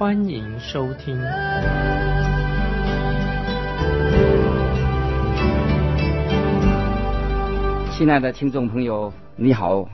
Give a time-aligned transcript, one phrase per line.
[0.00, 1.14] 欢迎收听。
[7.92, 9.90] 亲爱的听众朋友，你好，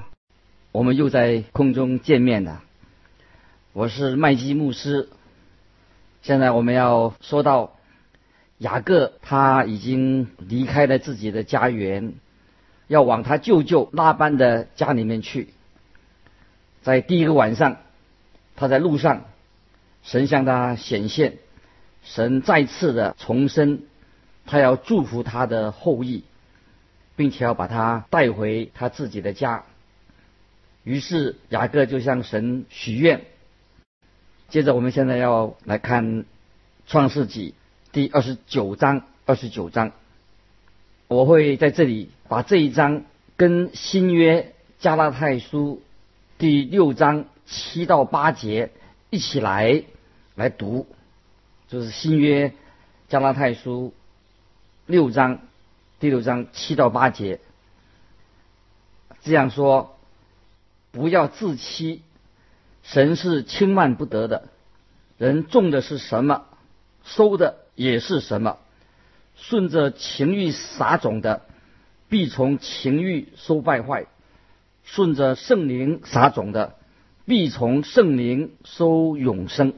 [0.71, 2.63] 我们又在空中见面了。
[3.73, 5.09] 我是麦基牧师。
[6.23, 7.73] 现在我们要说到。
[8.59, 12.15] 雅各他已经离开了自己的家园，
[12.87, 15.49] 要往他舅舅拉班的家里面去。
[16.83, 17.79] 在第一个晚上，
[18.55, 19.25] 他在路上，
[20.07, 21.39] 神向他显现，
[22.05, 23.83] 神再次的重申，
[24.47, 26.23] 他要祝福他的后裔，
[27.17, 29.65] 并且要把他带回他自己的家。
[30.85, 33.23] 于是雅各就向神许愿。
[34.49, 36.25] 接着，我们现在要来看
[36.87, 37.55] 创世纪。
[37.91, 39.91] 第二十九章，二十九章，
[41.09, 43.03] 我会在这里把这一章
[43.37, 45.83] 跟新约加拉太书
[46.39, 48.71] 第六章七到八节
[49.17, 49.83] 一起来
[50.35, 50.87] 来读，
[51.69, 52.53] 就是新约
[53.09, 53.95] 加拉太书
[54.85, 55.39] 六章
[55.99, 57.41] 第六章七到八节，
[59.23, 59.99] 这样说，
[60.91, 62.03] 不要自欺，
[62.83, 64.51] 神是轻慢不得的，
[65.17, 66.45] 人种的是什么，
[67.03, 67.57] 收的。
[67.75, 68.59] 也是什么？
[69.35, 71.41] 顺着情欲撒种的，
[72.11, 74.09] 必从情欲收败坏；
[74.85, 76.75] 顺着圣灵撒种的，
[77.27, 79.75] 必从圣灵收永生。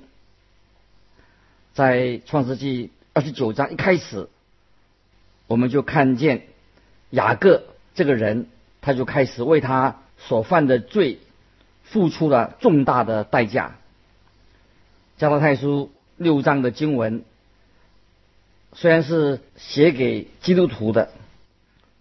[1.72, 4.28] 在创世纪二十九章一开始，
[5.47, 6.42] 我们就看见
[7.09, 7.62] 雅各
[7.94, 8.48] 这个人，
[8.82, 11.20] 他就开始为他所犯的罪
[11.84, 13.78] 付出了重大的代价。
[15.16, 17.25] 加拉太书六章的经文。
[18.75, 21.10] 虽然是写给基督徒的，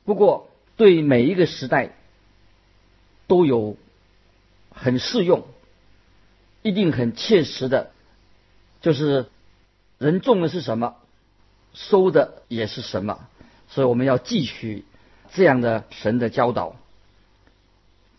[0.04, 1.92] 不过对每一个时代
[3.28, 3.78] 都有
[4.78, 5.44] 很适用、
[6.62, 7.92] 一定很切实的，
[8.82, 9.26] 就是
[9.98, 10.96] 人种的是什么，
[11.74, 13.28] 收的也是什么，
[13.68, 14.86] 所以我们要汲取
[15.34, 16.76] 这样的神的教导。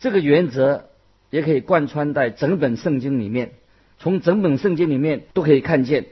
[0.01, 0.89] 这个原则
[1.31, 3.53] 也可以贯穿在整本圣经里面，
[3.99, 6.07] 从整本圣经里面都可以看见。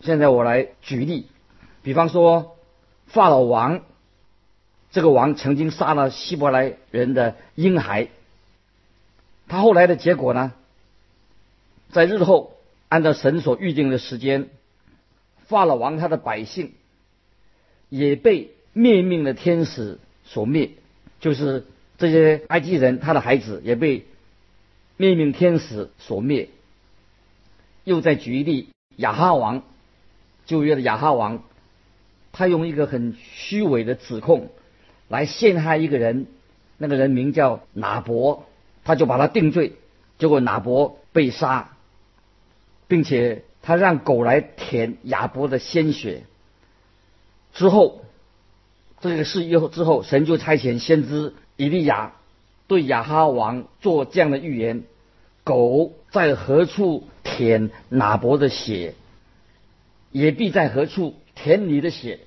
[0.00, 1.26] 现在我来举例，
[1.82, 2.56] 比方说
[3.06, 3.82] 法老王，
[4.90, 8.08] 这个王曾经杀了希伯来人的婴孩，
[9.48, 10.52] 他后来的结果呢，
[11.90, 12.56] 在日后
[12.88, 14.48] 按照神所预定的时间，
[15.46, 16.72] 法老王他的百姓
[17.88, 20.70] 也被灭命的天使所灭，
[21.20, 21.66] 就是
[21.98, 24.06] 这些埃及人他的孩子也被
[24.96, 26.48] 灭命天使所灭。
[27.84, 29.62] 又再举一例，亚哈王。
[30.44, 31.44] 旧约的亚哈王，
[32.32, 34.48] 他用一个很虚伪的指控
[35.08, 36.26] 来陷害一个人，
[36.78, 38.44] 那个人名叫拿伯，
[38.84, 39.72] 他就把他定罪，
[40.18, 41.76] 结果拿伯被杀，
[42.88, 46.24] 并且他让狗来舔亚伯的鲜血。
[47.54, 48.04] 之后，
[49.00, 52.12] 这个事以后之后，神就差遣先知以利亚
[52.66, 54.84] 对亚哈王做这样的预言：
[55.44, 58.94] 狗在何处舔拿伯的血？
[60.10, 62.20] 也必在何处舔你的血，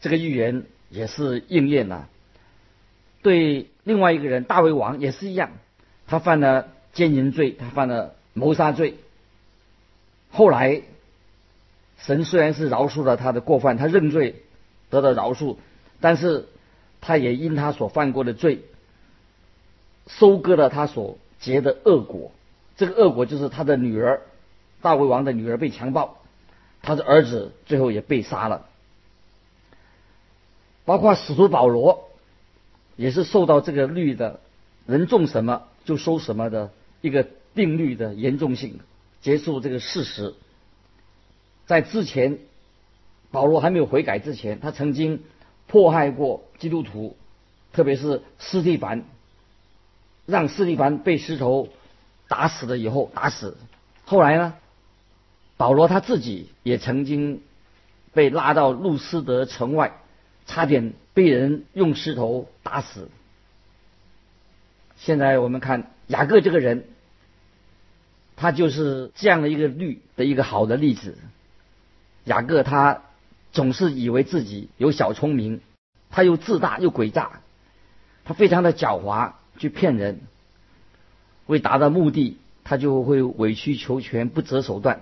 [0.00, 2.08] 这个预言也是应验了。
[3.20, 5.50] 对另外一个人大卫王也是一样，
[6.08, 8.96] 他犯了奸淫罪，他犯了谋杀罪。
[10.32, 10.82] 后来
[11.96, 14.42] 神虽然是饶恕了他的过犯，他认罪
[14.90, 15.56] 得到饶恕，
[16.00, 16.48] 但是
[17.00, 18.62] 他也因他所犯过的罪，
[20.08, 22.32] 收割了他所结的恶果。
[22.76, 24.22] 这个恶果就是他的女儿
[24.82, 26.18] 大卫王的女儿被强暴。
[26.82, 28.66] 他的儿子最后也被杀了，
[30.84, 32.05] 包括使徒保罗，
[32.96, 34.40] 也是受到这个律的
[34.86, 38.80] “人种什么就收什么”的一个定律的严重性，
[39.20, 40.34] 结束这个事实。
[41.66, 42.38] 在之前，
[43.30, 45.22] 保罗还没有悔改之前，他曾经
[45.66, 47.16] 迫害过基督徒，
[47.72, 49.04] 特别是斯蒂凡，
[50.26, 51.68] 让斯蒂凡被石头
[52.28, 53.56] 打死了以后打死。
[54.04, 54.54] 后来呢？
[55.58, 57.40] 保罗他自己也曾经
[58.12, 60.02] 被拉到路斯德城外，
[60.46, 63.08] 差点被人用石头打死。
[64.96, 66.84] 现在我们看雅各这个人，
[68.36, 71.16] 他就是这样的一个律的一个好的例子。
[72.24, 73.00] 雅各他
[73.50, 75.62] 总是以为自己有小聪明，
[76.10, 77.40] 他又自大又诡诈，
[78.26, 80.20] 他非常的狡猾，去骗人，
[81.46, 85.00] 为达到目的，他就会委曲求全，不择手段。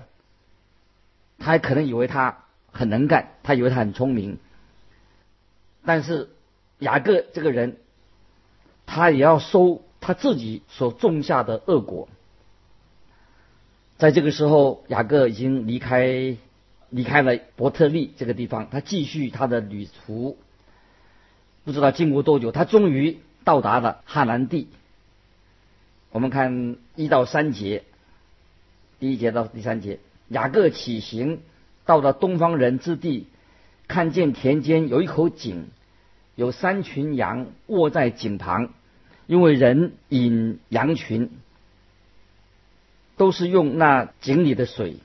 [1.40, 4.38] 他还可能以为他很能干，他以为他很聪明，
[5.84, 6.31] 但是
[6.78, 7.76] 雅各这个人，
[8.86, 12.08] 他也要收他自己所种下的恶果。
[13.96, 16.36] 在这个时候，雅各已经离开
[16.90, 20.36] 离开了伯特利这个地方，他继续他的旅途。
[21.64, 24.69] 不知道经过多久，他终于到达了哈兰地。
[26.10, 27.84] 我们看一到三节，
[28.98, 29.98] 第一节到第三节，
[30.28, 31.40] 雅各起行，
[31.84, 33.26] 到了东方人之地，
[33.94, 35.69] 看见田间有一口井，
[36.35, 38.70] 有三群羊卧在井旁，
[39.29, 41.31] 因为人引羊群。
[43.17, 44.96] 都是用那井里的水，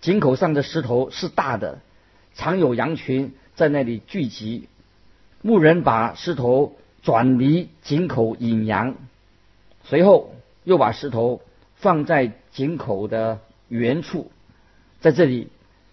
[0.00, 1.80] 井口上的石头是大的，
[2.34, 4.68] 常有羊群在那里聚集。
[5.42, 8.94] 牧人把石头转离井口引羊，
[9.82, 11.42] 随后又把石头
[11.74, 14.30] 放在井口的原处。
[15.00, 15.48] 在这里，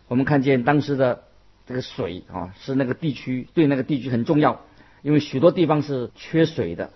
[0.07, 1.24] 我们看见当时的
[1.67, 4.61] 这个水啊，是那个地区对那个地区很重要，
[5.01, 6.91] 因为许多地方是缺水的，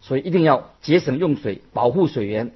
[0.00, 2.50] 所以一定要节省用水，保护水源。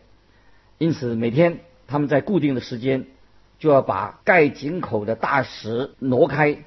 [0.78, 3.06] 因此，每天他们在固定的时间
[3.60, 6.64] 就要把盖井口的大石挪开，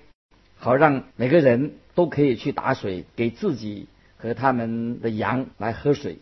[0.58, 6.20] 好让每个人都可以去打水，给自己和他们的羊来喝水，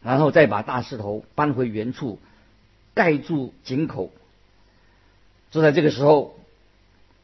[0.00, 2.20] 然后再把大石头搬回原处，
[2.94, 4.12] 盖住井口。
[5.50, 6.37] 就在这个时候，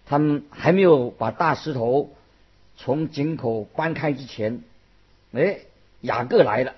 [0.06, 2.11] 他们还没有把大石头
[2.77, 4.62] 从井口搬开之前，
[5.33, 5.61] 哎，
[6.01, 6.75] 雅各来了，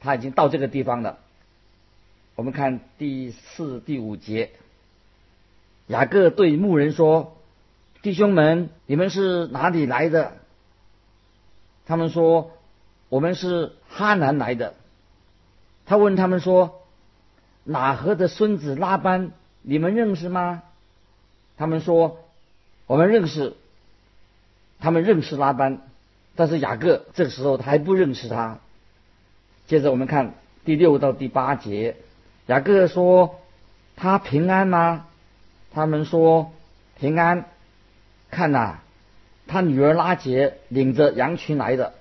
[0.00, 1.18] 他已经到这个地方了。
[2.34, 4.50] 我们看第四、第五节，
[5.86, 7.36] 雅各对牧人说
[8.02, 10.36] ：“弟兄们，你们是哪里来的？”
[11.86, 12.52] 他们说
[13.08, 14.74] ：“我们是哈南来的。”
[15.86, 16.82] 他问他们说
[17.62, 19.32] ：“哪河的孙子拉班，
[19.62, 20.62] 你们认识吗？”
[21.56, 22.18] 他们说
[22.86, 23.54] ：“我们认识。”
[24.80, 25.80] 他们认识拉班，
[26.34, 28.58] 但是雅各这个时候他还不认识他。
[29.66, 30.34] 接着我们看
[30.64, 31.96] 第六到第八节。
[32.46, 33.36] 雅各说
[33.96, 35.06] ：“他平安吗？”
[35.72, 36.52] 他们说
[37.00, 37.46] ：“平安。”
[38.30, 38.80] 看呐，
[39.46, 41.94] 他女儿拉杰领着羊群来的。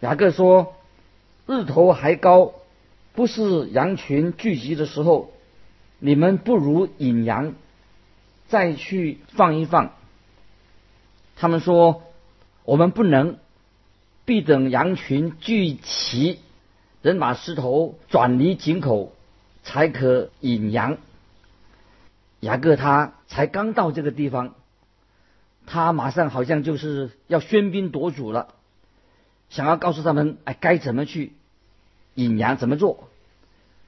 [0.00, 0.74] 雅各说
[1.46, 2.52] ：“日头还高，
[3.14, 5.32] 不是羊群聚集的时候，
[6.00, 7.54] 你们不如引羊，
[8.52, 9.94] 再去放一放。”
[11.34, 12.02] 他们说
[12.64, 13.38] ：“我们不能，
[14.26, 16.38] 必等羊群聚齐，
[17.00, 19.12] 人把石头转离井口。”
[19.64, 20.98] 才可引羊。
[22.40, 24.56] 雅各他才刚到这个地方，
[25.66, 28.56] 他马上好像就是要喧宾夺主了，
[29.50, 31.34] 想要告诉他们，哎，该怎么去
[32.16, 33.08] 引羊，怎么做？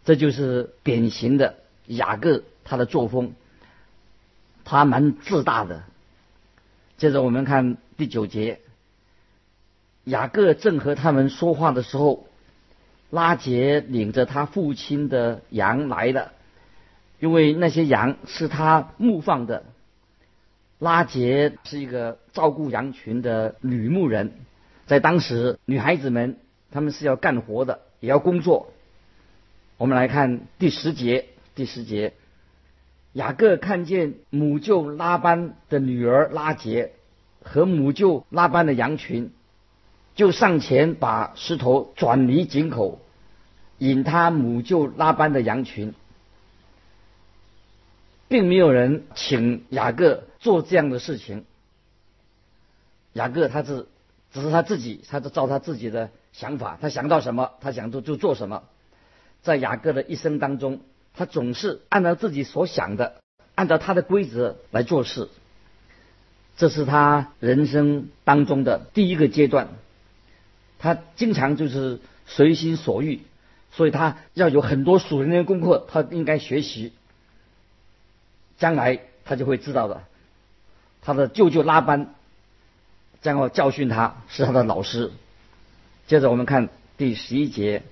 [0.05, 1.57] 这就是典型的
[1.87, 3.33] 雅各他的作风，
[4.65, 5.83] 他蛮自大的。
[6.97, 8.61] 接着我们看第九节，
[10.05, 12.27] 雅各正和他们说话的时候。
[13.11, 16.33] 拉杰领着他父亲的羊来了，
[17.21, 19.63] 因为那些羊是他牧放的。
[20.81, 24.33] 拉杰是一个照顾羊群的女牧人，
[24.87, 26.39] 在当时，女孩子们
[26.73, 28.73] 她们是要干活的，也要工作。
[29.77, 32.15] 我们来看第十节，第十节，
[33.15, 36.93] 雅各看见母舅拉班的女儿拉杰
[37.43, 39.33] 和母舅拉班的羊群，
[40.15, 43.01] 就上前把石头转离井口。
[43.79, 45.95] 引他母舅拉班的羊群，
[48.29, 51.45] 并没有人请雅各做这样的事情。
[53.13, 53.87] 雅各他是
[54.33, 58.63] 只是他自己，他是照他自己的想法，他想到什么，他想做就做什么。
[59.43, 60.81] 在雅各的一生当中，
[61.15, 63.21] 他总是按照自己所想的，
[63.55, 65.29] 按照他的规则来做事。
[66.57, 69.69] 这是他人生当中的第一个阶段，
[70.79, 73.23] 他经常就是随心所欲。
[73.73, 76.93] 所以他要有很多属灵的功课，他应该学习。
[78.57, 80.05] 将来他就会知道的。
[81.03, 82.15] 他的舅舅拉班
[83.21, 85.11] 将要教训他，是他的老师。
[86.07, 87.83] 接着我们看第十一节，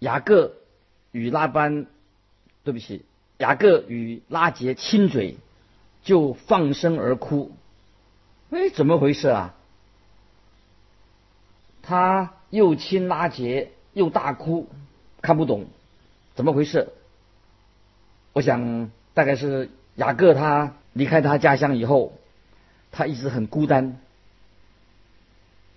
[0.00, 0.54] 雅各
[1.12, 1.86] 与拉班，
[2.66, 3.06] 对不起，
[3.38, 5.36] 雅各与拉杰亲嘴，
[6.02, 7.52] 就放声而哭。
[8.50, 9.54] 哎，怎么回事啊？
[11.82, 13.70] 他又亲拉杰。
[13.96, 14.68] 又大哭，
[15.22, 15.64] 看不懂，
[16.34, 16.92] 怎么回事？
[18.34, 22.12] 我想大概是雅各他离开他家乡以后，
[22.92, 23.98] 他一直很孤单。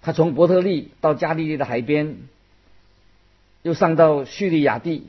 [0.01, 2.17] 他从伯特利到加利利的海边，
[3.61, 5.07] 又上到叙利亚地，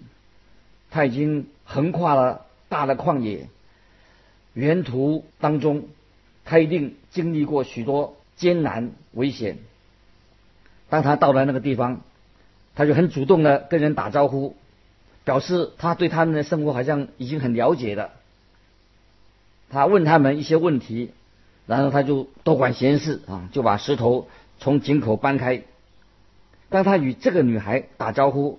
[0.93, 3.49] 他已经横跨了大的旷野。
[4.55, 5.85] 沿途当中，
[6.45, 9.59] 他一定经历过许多艰难危险。
[10.89, 12.01] 当他到了那个地方，
[12.75, 14.57] 他就很主动的跟人打招呼，
[15.25, 18.11] 表示他对他们的生活好像已经很了解了。
[19.71, 21.13] 他问他们一些问题，
[21.69, 24.27] 然后他就多管闲事啊，就把石头
[24.59, 25.63] 从井口搬开。
[26.71, 28.59] 当他与这个女孩打招呼，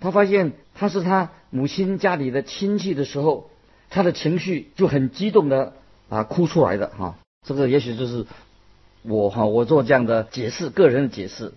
[0.00, 3.48] 他发现他是他母亲家里的亲戚的时候。
[3.92, 5.72] 他的情绪就很激动的
[6.08, 8.24] 啊哭出来的哈，这个也许就是
[9.02, 11.54] 我哈我做这样的解释，个人的解释。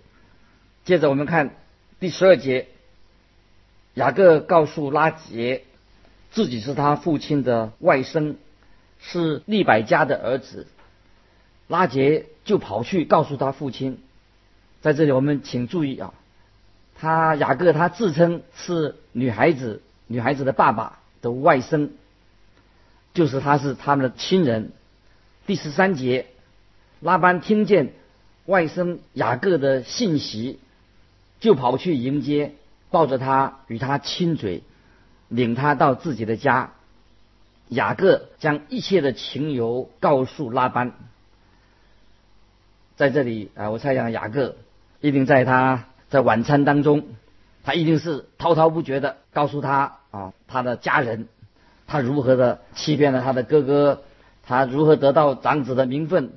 [0.84, 1.54] 接着我们看
[2.00, 2.66] 第十二节，
[3.94, 5.62] 雅各告诉拉杰，
[6.32, 8.34] 自己是他父亲的外甥，
[8.98, 10.66] 是利百家的儿子。
[11.68, 14.00] 拉杰就跑去告诉他父亲，
[14.80, 16.14] 在这里我们请注意啊，
[16.94, 21.90] 他雅各他自称是女孩子女孩子的爸爸的外甥。
[23.12, 24.72] 就是他是他们的亲人。
[25.46, 26.26] 第十三节，
[26.98, 27.92] 拉班听见
[28.44, 30.58] 外甥雅各的信息，
[31.38, 32.54] 就跑去迎接，
[32.90, 34.64] 抱着他与他亲嘴，
[35.28, 36.72] 领他到自己的家。
[37.68, 40.92] 雅各将一切的情由告诉拉班。
[42.96, 44.56] 在这里啊，我猜想雅各
[45.00, 47.04] 一定在他在晚餐当中，
[47.64, 51.28] 他一定是滔滔不绝的告诉他啊他的家人。
[51.86, 54.02] 他如何的欺骗了他的哥哥？
[54.46, 56.32] 他如何得到长子的名分？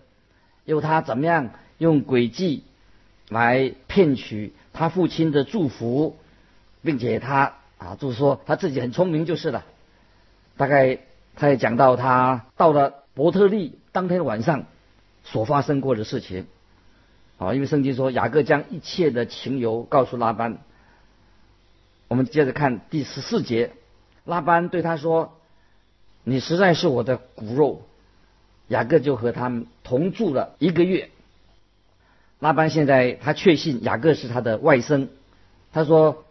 [0.65, 2.63] 又他怎么样用诡计
[3.29, 6.17] 来骗取他父亲的祝福，
[6.81, 9.63] 并且他啊，就是说他自己很聪明就是了。
[10.57, 10.99] 大概
[11.35, 14.65] 他也讲到他到了伯特利当天晚上
[15.23, 16.47] 所发生过的事情。
[17.37, 20.57] 啊，因为圣经说雅各将一切的情由告诉拉班。
[22.07, 23.71] 我们接着看第十四节，
[24.25, 25.33] 拉班对他说。
[26.29, 27.87] 你实在是我的骨肉，
[28.67, 31.09] 雅各就和他们同住了一个月。
[32.39, 35.07] 拉班现在他确信雅各是他的外甥，
[35.71, 36.25] 他说：“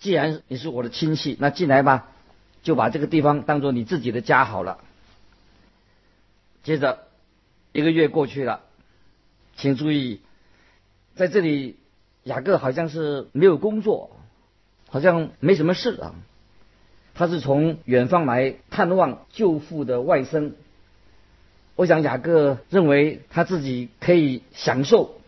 [0.00, 2.08] 既然你是我的亲戚，那进来吧，
[2.62, 4.78] 就把这个地方当做你自己的家好了。”
[6.64, 7.00] 接着
[7.72, 8.62] 一个月过去了，
[9.58, 10.22] 请注意，
[11.14, 11.76] 在这里
[12.24, 14.10] 雅各好像是没有工作，
[14.88, 16.14] 好像没什么事啊。
[17.14, 20.52] 他是从远方来探望舅父的外甥。
[21.76, 25.20] 我想雅各认为他自己可以享受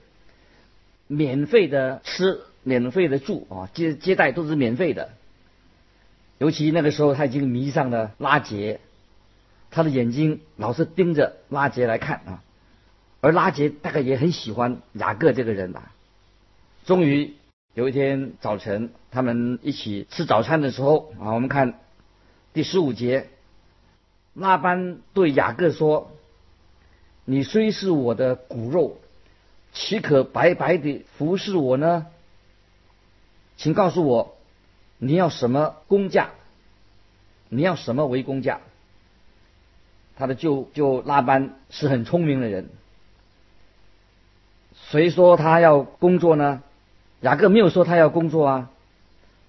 [1.07, 5.11] 免费的吃、免费的住啊，接接待都是免费的。
[6.39, 8.81] 尤其那个时候他已经迷上了拉杰，
[9.71, 12.43] 他的眼睛老是盯着拉杰来看啊，
[13.21, 15.93] 而拉杰大概也很喜欢雅各这个人吧。
[16.85, 17.35] 终于。
[17.75, 21.79] 有一天早晨，他们一起吃早餐的时候啊，我们看
[22.55, 23.29] 第十五节，
[24.33, 26.11] 拉班对雅各说
[27.27, 28.97] ：“你虽是我的骨肉，
[29.75, 32.07] 岂可白白的服侍我呢？
[33.59, 34.39] 请告诉我，
[34.97, 36.31] 你要什么工价？
[37.51, 38.61] 你要什么为工价？”
[40.17, 42.71] 他的舅舅拉班是很聪明的人，
[44.91, 46.63] 谁说他要工作呢？
[47.21, 48.71] 雅各没有说他要工作啊，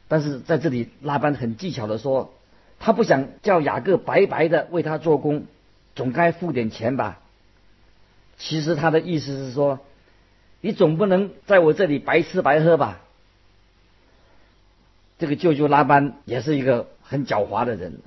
[0.07, 2.33] 但是在这里拉班很技巧的说，
[2.79, 5.45] 他不想叫雅各白白的为他做工，
[5.95, 7.19] 总该付点钱吧。
[8.37, 9.79] 其实他的意思是说，
[10.61, 13.01] 你总不能在我这里白吃白喝吧。
[15.19, 17.99] 这个舅舅拉班也是一个很狡猾的人，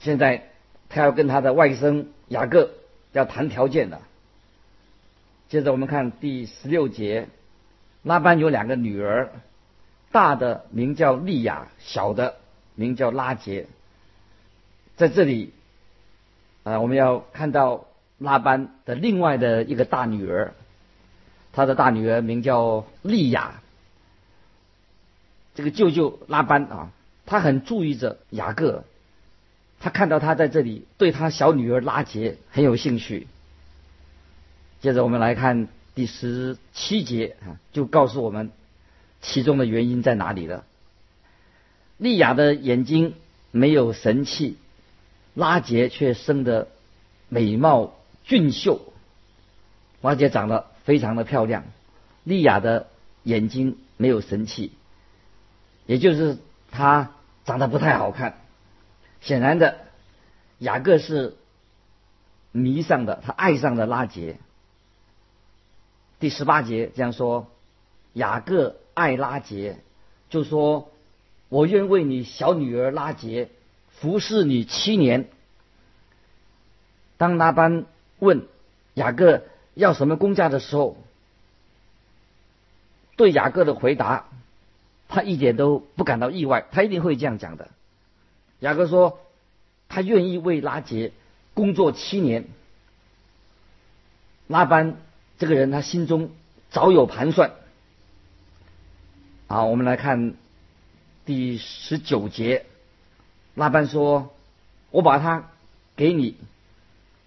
[0.00, 0.48] 现在
[0.88, 2.70] 他要跟他的外甥雅各
[3.12, 4.00] 要谈条件了。
[5.48, 7.28] 接着我们看第十六节。
[8.02, 9.30] 拉班有两个女儿，
[10.12, 12.36] 大的名叫利亚，小的
[12.74, 13.66] 名叫拉杰。
[14.94, 15.54] 在这里，
[16.64, 17.86] 啊，我们要看到
[18.18, 20.52] 拉班的另外的一个大女儿，
[21.54, 23.62] 他的大女儿名叫利亚。
[25.54, 26.90] 这个舅舅拉班啊，
[27.24, 28.84] 他很注意着雅各，
[29.80, 33.28] 他看到他在这里对他小女儿拉杰很有兴趣。
[34.84, 35.68] 接着我们来看。
[35.94, 38.50] 第十七节啊，就告诉我们
[39.22, 40.66] 其中的原因在哪里了。
[41.96, 43.14] 利亚的眼睛
[43.50, 44.58] 没有神气，
[45.32, 46.68] 拉杰却生得
[47.30, 48.92] 美貌俊秀。
[50.02, 51.64] 拉杰长得非常的漂亮，
[52.24, 52.88] 利亚的
[53.22, 54.70] 眼睛没有神气，
[55.86, 56.36] 也就是
[56.70, 57.12] 她
[57.46, 58.34] 长得不太好看。
[59.22, 59.78] 显然的，
[60.58, 61.36] 雅各是
[62.52, 64.36] 迷上的，他爱上了拉杰。
[66.20, 67.48] 第十八节这样说：
[68.12, 69.78] 雅各爱拉杰，
[70.30, 70.90] 就说
[71.50, 73.50] ：“我愿为你小女儿拉杰
[74.00, 75.28] 服侍你七年。”
[77.18, 77.86] 当拉班
[78.18, 78.46] 问
[78.94, 79.42] 雅各
[79.74, 80.96] 要什么工价的时候，
[83.16, 84.28] 对雅各的回答，
[85.08, 87.68] 他一点都不感到意外，他一定会这样讲的。
[88.60, 89.20] 雅各说
[89.88, 91.12] ：“他愿意为拉杰
[91.54, 92.46] 工作七年。”
[94.48, 94.96] 拉班
[95.44, 96.30] 这个人，他心中
[96.70, 97.52] 早有盘算。
[99.46, 100.36] 好，我们来看
[101.26, 102.64] 第十九节，
[103.54, 104.34] 拉班说
[104.90, 105.50] ：“我把他
[105.96, 106.38] 给你，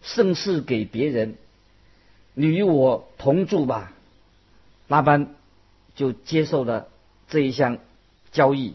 [0.01, 1.35] 盛世给别人，
[2.33, 3.93] 你与我同住吧。”
[4.89, 5.35] 拉班
[5.93, 6.87] 就接受了
[7.29, 7.77] 这一项
[8.31, 8.73] 交易。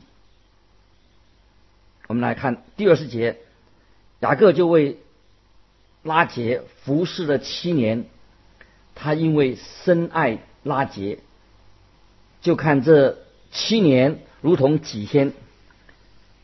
[2.06, 3.40] 我们来看第二十节，
[4.20, 4.98] 雅各就为
[6.04, 8.04] 拉杰服侍了七年。
[9.02, 11.18] 他因为深爱拉杰，
[12.40, 13.18] 就看这
[13.50, 15.32] 七年如同几天。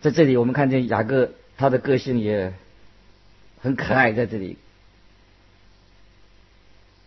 [0.01, 2.53] 在这里，我们看见雅各他的个性也
[3.61, 4.57] 很可爱，在这里，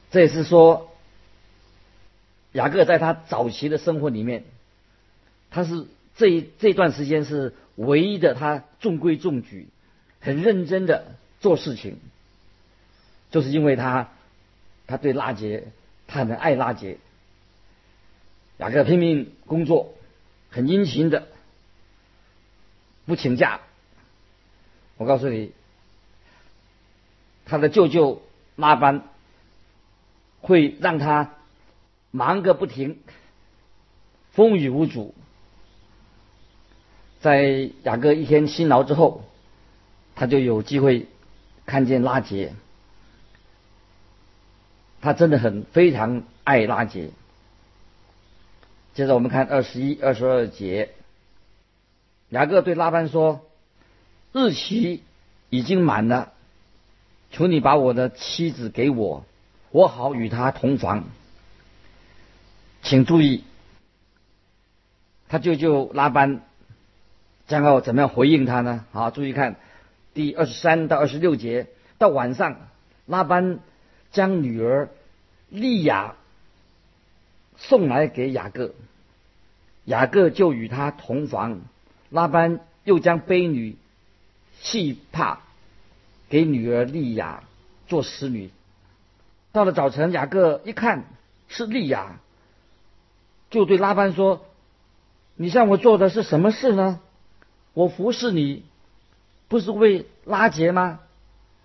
[0.10, 0.90] 这也是说，
[2.54, 4.46] 雅各在他早期的生活里面，
[5.50, 9.68] 他是这一这段时间是唯一的，他中规中矩，
[10.22, 11.98] 很认真的做事情，
[13.32, 14.12] 就是因为他。
[14.92, 15.70] 他对拉杰，
[16.06, 16.98] 他很爱拉杰。
[18.58, 19.94] 雅各拼命工作，
[20.50, 21.30] 很殷勤的，
[23.06, 23.62] 不请假。
[24.98, 25.54] 我告诉你，
[27.46, 28.22] 他的舅舅
[28.58, 29.04] 拉班
[30.42, 31.36] 会让他
[32.12, 33.00] 忙个不停，
[34.34, 35.16] 风雨无阻。
[37.22, 39.24] 在雅各一天辛劳之后，
[40.16, 41.08] 他就有机会
[41.66, 42.54] 看见拉杰。
[45.02, 47.10] 他真的很非常爱拉杰。
[48.94, 50.92] 接着我们看二十一、二十二节，
[52.30, 53.42] 雅各对拉班说
[54.32, 55.02] ：“日期
[55.50, 56.34] 已经满了，
[57.32, 59.26] 求你把我的妻子给我，
[59.72, 61.06] 我好与她同房。”
[62.84, 63.44] 请注意，
[65.30, 66.42] 他舅舅拉班
[67.48, 68.86] 将要怎么样回应他呢？
[68.92, 69.56] 好，注意看
[70.14, 72.68] 第二十三到二十六节，到晚上
[73.06, 73.60] 拉班。
[74.12, 74.90] 将女儿
[75.50, 76.16] 利亚
[77.58, 78.74] 送来给雅各，
[79.86, 81.62] 雅各就与他同房。
[82.10, 83.78] 拉班又将卑女
[84.60, 85.42] 细帕
[86.30, 87.44] 给女儿利亚
[87.88, 88.50] 做使女。
[89.54, 91.06] 到了早晨，雅各一看
[91.48, 92.20] 是利亚，
[93.50, 94.46] 就对拉班说
[95.36, 97.00] ：“你向我做的是什么事呢？
[97.74, 98.64] 我服侍你，
[99.48, 101.00] 不是为拉杰吗？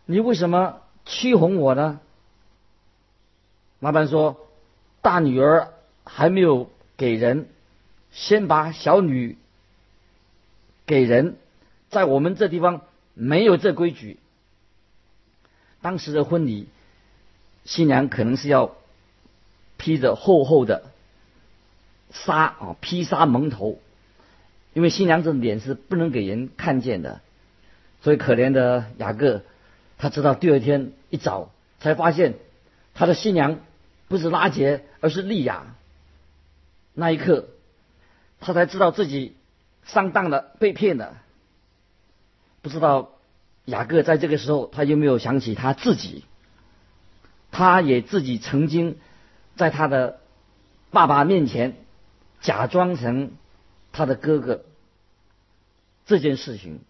[0.05, 2.01] 你为什么欺哄我呢？”
[3.79, 4.49] 老板说
[5.03, 7.47] ：“大女儿还没有给人，
[8.11, 9.37] 先把小女
[10.87, 11.37] 给人，
[11.91, 12.81] 在我们这地方
[13.13, 14.19] 没有这规矩。
[15.83, 16.69] 当时的婚礼，
[17.65, 18.75] 新娘可能是要
[19.77, 20.91] 披着厚厚的
[22.11, 23.79] 纱啊，披纱蒙头，
[24.73, 27.21] 因为新娘子脸是不能给人看见的。
[28.01, 29.43] 所以可怜的雅各，
[29.99, 32.37] 他知道第二天一早才发现
[32.95, 33.59] 他的新娘。”
[34.09, 35.75] 不是拉杰，而是利亚。
[36.95, 37.49] 那一刻，
[38.41, 39.37] 他才知道自己
[39.85, 41.17] 上当了，被骗了。
[42.63, 43.11] 不知道
[43.65, 46.25] 雅各在这个时候，他有没有想起他自己？
[47.51, 48.99] 他也自己曾经
[49.57, 50.21] 在他的
[50.91, 51.77] 爸爸面前
[52.41, 53.33] 假装成
[53.93, 54.63] 他的哥哥。
[56.07, 56.81] 这件事情，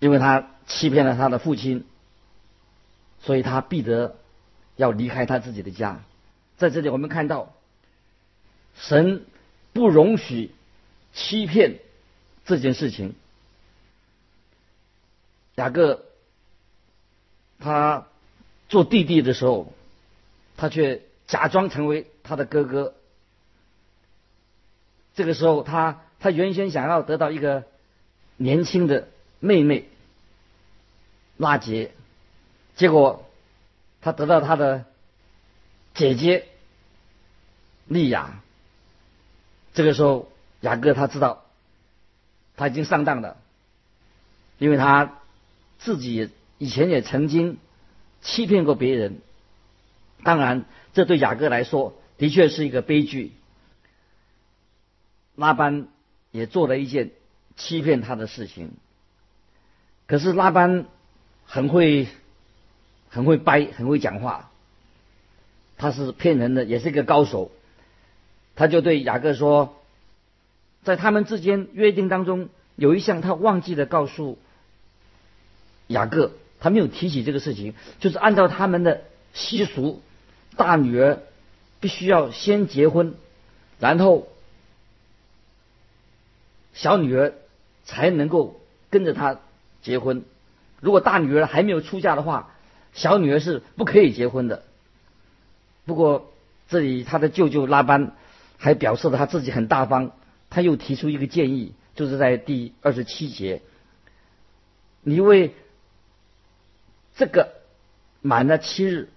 [0.00, 1.86] 因为他欺骗了他的父亲，
[3.20, 4.16] 所以他必得。
[4.80, 6.00] 要离开他自己的家，
[6.56, 7.52] 在这里我们看到，
[8.74, 9.26] 神
[9.74, 10.52] 不容许
[11.12, 11.80] 欺骗
[12.46, 13.14] 这件事情。
[15.56, 16.06] 雅各
[17.58, 18.06] 他
[18.70, 19.70] 做弟弟的时候，
[20.56, 22.94] 他却假装成为他的哥哥。
[25.14, 27.64] 这个时候，他他原先想要得到一个
[28.38, 29.08] 年轻的
[29.40, 29.90] 妹妹
[31.36, 31.92] 拉杰，
[32.76, 33.26] 结果。
[34.00, 34.84] 他得到他的
[35.94, 36.46] 姐姐
[37.86, 38.40] 利亚，
[39.74, 41.44] 这个时候雅各他知道
[42.56, 43.36] 他已经上当了，
[44.58, 45.18] 因为他
[45.78, 47.58] 自己以前也曾经
[48.22, 49.18] 欺骗过别人，
[50.22, 53.32] 当然这对雅各来说的确是一个悲剧。
[55.36, 55.88] 拉班
[56.32, 57.12] 也做了一件
[57.56, 58.72] 欺骗他的事情，
[60.06, 60.86] 可是拉班
[61.46, 62.08] 很会
[63.10, 64.50] 很会掰，很会讲话，
[65.76, 67.50] 他是骗人的，也是一个高手。
[68.56, 69.76] 他就对雅各说，
[70.84, 74.38] 在他们之间约定当中有一项他忘记了告诉
[75.88, 79.02] 雅各，他没有提起这个事情，就是按照他们的
[79.34, 80.02] 习俗，
[80.56, 81.20] 大女儿
[81.80, 83.14] 必须要先结婚，
[83.78, 84.28] 然后
[86.74, 87.32] 小女儿
[87.84, 89.40] 才能够跟着他
[89.82, 90.22] 结婚。
[90.80, 92.54] 如果大女儿还没有出嫁的话，
[92.92, 94.64] 小女儿是不可以结婚的。
[95.84, 96.32] 不过
[96.68, 98.16] 这里他的舅舅拉班
[98.58, 100.12] 还表示了他自己很大方，
[100.50, 103.62] 他又提出一个建议，就是在第二十七节，
[105.02, 105.54] 你为
[107.16, 107.54] 这个
[108.20, 109.08] 满了七日，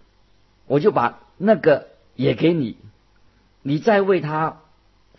[0.66, 2.78] 我就把那个也给你，
[3.62, 4.62] 你再为他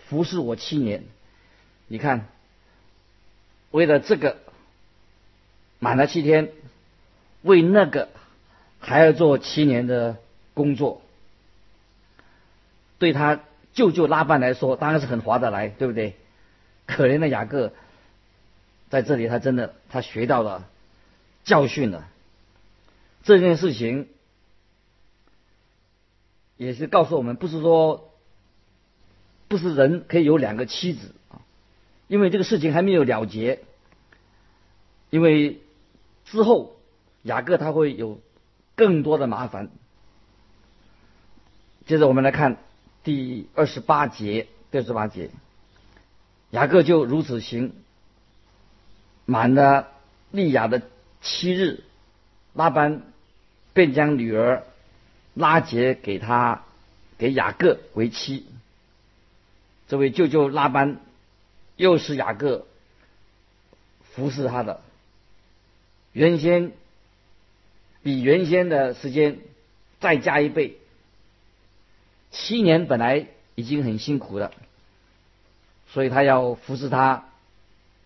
[0.08, 1.04] 服侍我七年。
[1.88, 2.26] 你看，
[3.70, 4.38] 为了这个。
[5.80, 6.50] 满了七天，
[7.42, 8.08] 为那个
[8.84, 10.16] 还要做七年的
[10.52, 11.02] 工作，
[12.98, 13.40] 对他
[13.72, 16.16] 舅舅拉班来说当然是很划得来，对不对？
[16.86, 17.72] 可怜的雅各，
[18.90, 20.68] 在这里他真的他学到了
[21.44, 22.08] 教训了。
[23.22, 24.08] 这件事情
[26.56, 28.12] 也是告诉我们，不是说
[29.48, 31.40] 不是人可以有两个妻子啊，
[32.06, 33.60] 因为这个事情还没有了结，
[35.10, 35.60] 因为。
[36.26, 36.74] 之后，
[37.22, 38.18] 雅各他会有
[38.76, 39.70] 更多的麻烦。
[41.86, 42.56] 接着我们来看
[43.02, 45.30] 第二十八节，第二十八节，
[46.50, 47.74] 雅各就如此行。
[49.26, 49.88] 满了
[50.30, 50.82] 利亚的
[51.22, 51.84] 七日，
[52.52, 53.02] 拉班
[53.72, 54.64] 便将女儿
[55.34, 56.64] 拉结给他，
[57.16, 58.46] 给雅各为妻。
[59.88, 61.00] 这位舅舅拉班
[61.76, 62.66] 又是雅各
[64.12, 64.80] 服侍他的。
[66.12, 66.72] 原先
[68.04, 69.38] 比原先的时间
[69.98, 70.76] 再加一倍，
[72.30, 74.52] 七年本来已经很辛苦了，
[75.88, 77.30] 所以他要服侍他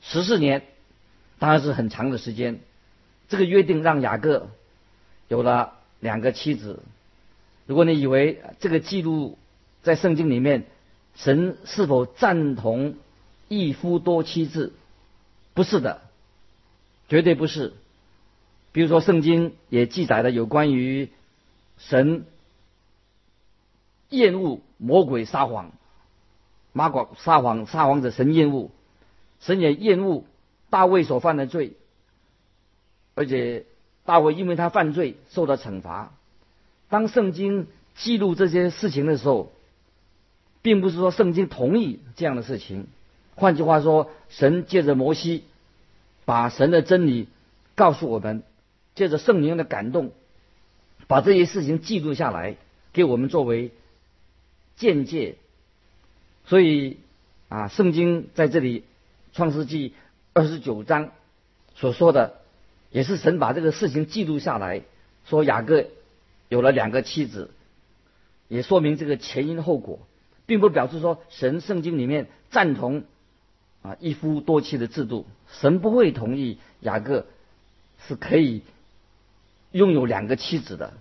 [0.00, 0.62] 十四年，
[1.40, 2.60] 当然是很长的时间。
[3.28, 4.48] 这个约定让雅各
[5.26, 6.82] 有了两个妻子。
[7.66, 9.36] 如果你以为这个记录
[9.82, 10.64] 在圣经里面，
[11.16, 12.94] 神是否赞同
[13.48, 14.72] 一夫多妻制？
[15.54, 16.02] 不是的，
[17.08, 17.74] 绝对不是。
[18.72, 21.10] 比如说，圣经也记载了有关于
[21.78, 22.26] 神
[24.10, 25.72] 厌恶魔鬼撒谎，
[26.72, 28.70] 马广撒谎撒谎者神厌恶，
[29.40, 30.24] 神也厌恶
[30.70, 31.72] 大卫所犯的罪，
[33.14, 33.64] 而且
[34.04, 36.12] 大卫因为他犯罪受到惩罚。
[36.88, 39.50] 当圣经记录这些事情的时候，
[40.62, 42.86] 并不是说圣经同意这样的事情。
[43.34, 45.44] 换句话说，神借着摩西
[46.24, 47.28] 把神的真理
[47.74, 48.42] 告诉我们。
[48.98, 50.10] 借着圣灵的感动，
[51.06, 52.56] 把这些事情记录下来，
[52.92, 53.70] 给我们作为
[54.74, 55.36] 见解。
[56.46, 56.96] 所以
[57.48, 58.82] 啊，圣经在这里
[59.32, 59.94] 创世纪
[60.32, 61.12] 二十九章
[61.76, 62.40] 所说的，
[62.90, 64.82] 也是神把这个事情记录下来，
[65.26, 65.84] 说雅各
[66.48, 67.52] 有了两个妻子，
[68.48, 70.00] 也说明这个前因后果，
[70.44, 73.04] 并不表示说神圣经里面赞同
[73.82, 77.26] 啊一夫多妻的制度，神不会同意雅各
[78.08, 78.62] 是可以。
[79.72, 80.94] 拥有两个妻子的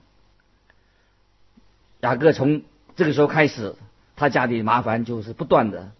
[2.01, 2.61] 雅各，从
[2.95, 3.75] 这个时候开始，
[4.15, 5.91] 他家里麻烦就是不断的。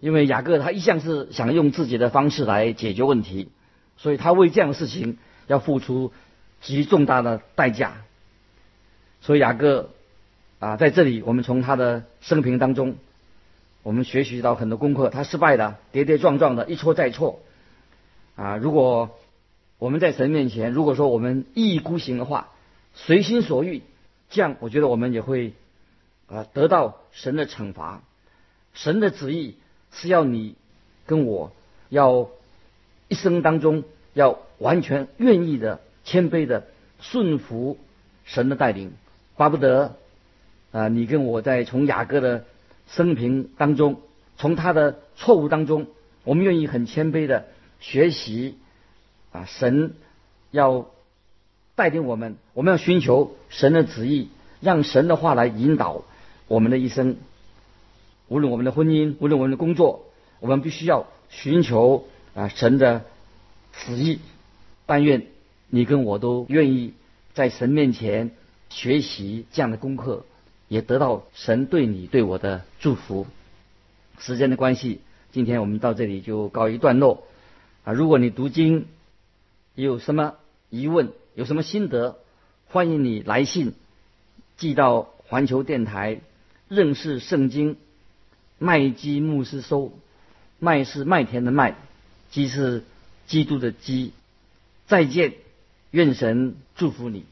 [0.00, 3.50] 因为雅各他一向是想用自己的方式来解决问题，
[3.96, 6.12] 所以他为这样的事情要付出
[6.60, 7.98] 极重大的代价。
[9.20, 9.90] 所以雅各
[10.58, 12.96] 啊，在这里我们从他的生平当中，
[13.84, 15.08] 我们学习到很多功课。
[15.08, 17.40] 他失败的，跌跌撞撞的，一错再错
[18.34, 18.56] 啊！
[18.56, 19.16] 如果
[19.82, 22.50] 我们在神面前，如果说我们一意孤行的话，
[22.94, 23.82] 随心所欲，
[24.30, 25.54] 这样我觉得我们也会
[26.28, 28.00] 啊得到神的惩罚。
[28.74, 29.56] 神的旨意
[29.90, 30.54] 是要你
[31.04, 31.50] 跟我
[31.88, 32.28] 要
[33.08, 33.82] 一生当中
[34.14, 36.68] 要完全愿意的、谦卑的
[37.00, 37.76] 顺服
[38.24, 38.92] 神的带领，
[39.36, 39.96] 巴不得
[40.70, 42.44] 啊你跟我在从雅各的
[42.86, 44.00] 生平当中，
[44.36, 45.88] 从他的错误当中，
[46.22, 47.46] 我们愿意很谦卑的
[47.80, 48.54] 学习。
[49.32, 49.94] 啊，神
[50.50, 50.86] 要
[51.74, 54.28] 带领我们，我们要寻求神的旨意，
[54.60, 56.04] 让神的话来引导
[56.48, 57.16] 我们的一生。
[58.28, 60.04] 无论我们的婚姻，无论我们的工作，
[60.40, 63.04] 我们必须要寻求啊神的
[63.72, 64.20] 旨意。
[64.86, 65.26] 但愿
[65.68, 66.92] 你跟我都愿意
[67.34, 68.32] 在神面前
[68.68, 70.24] 学习这样的功课，
[70.68, 73.26] 也得到神对你对我的祝福。
[74.18, 77.24] 时间的关系，今天我们到这里就告一段落。
[77.84, 78.86] 啊，如果你读经，
[79.74, 80.34] 有什么
[80.70, 82.18] 疑问，有什么心得，
[82.66, 83.74] 欢迎你来信
[84.56, 86.20] 寄到环球电台
[86.68, 87.76] 认识圣经
[88.58, 89.92] 麦基牧师收。
[90.58, 91.74] 麦是麦田的麦，
[92.30, 92.84] 基是
[93.26, 94.12] 基督的基。
[94.86, 95.32] 再见，
[95.90, 97.24] 愿神祝福你。